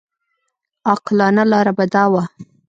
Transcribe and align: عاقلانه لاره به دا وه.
عاقلانه 0.87 1.43
لاره 1.51 1.71
به 1.77 1.85
دا 1.93 2.03
وه. 2.11 2.23